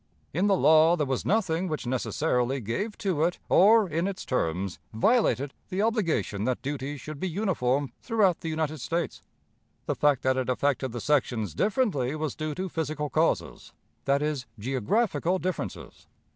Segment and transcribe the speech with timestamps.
[0.33, 4.79] In the law there was nothing which necessarily gave to it or in its terms
[4.91, 9.21] violated the obligation that duties should be uniform throughout the United States.
[9.85, 13.73] The fact that it affected the sections differently was due to physical causes
[14.05, 16.07] that is, geographical differences.